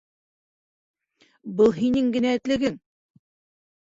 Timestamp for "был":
1.59-1.71